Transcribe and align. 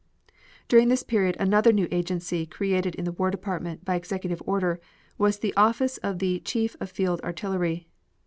During 0.67 0.87
this 0.87 1.03
period 1.03 1.37
another 1.39 1.71
new 1.71 1.87
agency 1.91 2.47
created 2.47 2.95
in 2.95 3.05
the 3.05 3.11
War 3.11 3.29
Department 3.29 3.85
by 3.85 3.93
Executive 3.93 4.41
order 4.47 4.79
was 5.19 5.37
the 5.37 5.53
office 5.55 5.99
of 5.99 6.17
the 6.17 6.39
Chief 6.39 6.75
of 6.79 6.89
Field 6.89 7.21
Artillery. 7.21 7.87